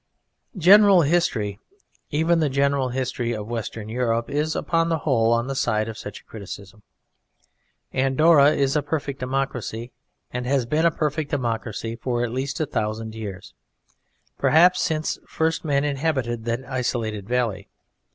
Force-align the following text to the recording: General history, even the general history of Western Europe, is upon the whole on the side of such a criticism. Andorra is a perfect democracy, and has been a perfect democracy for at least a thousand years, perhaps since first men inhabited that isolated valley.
General 0.57 1.03
history, 1.03 1.59
even 2.09 2.39
the 2.39 2.49
general 2.49 2.89
history 2.89 3.33
of 3.33 3.45
Western 3.47 3.87
Europe, 3.87 4.31
is 4.31 4.55
upon 4.55 4.89
the 4.89 4.97
whole 5.05 5.31
on 5.31 5.45
the 5.45 5.53
side 5.53 5.87
of 5.87 5.95
such 5.95 6.21
a 6.21 6.23
criticism. 6.23 6.81
Andorra 7.93 8.51
is 8.53 8.75
a 8.75 8.81
perfect 8.81 9.19
democracy, 9.19 9.91
and 10.31 10.47
has 10.47 10.65
been 10.65 10.87
a 10.87 10.89
perfect 10.91 11.29
democracy 11.29 11.95
for 11.95 12.23
at 12.23 12.31
least 12.31 12.59
a 12.59 12.65
thousand 12.65 13.13
years, 13.13 13.53
perhaps 14.39 14.81
since 14.81 15.19
first 15.27 15.63
men 15.63 15.83
inhabited 15.83 16.45
that 16.45 16.63
isolated 16.67 17.29
valley. 17.29 17.69